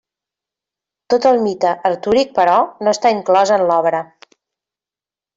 Tot 1.13 1.25
el 1.31 1.35
mite 1.47 1.73
artúric 1.89 2.31
però, 2.39 2.55
no 2.87 2.93
està 2.97 3.11
inclòs 3.17 3.51
en 3.57 3.65
l'obra. 3.73 4.01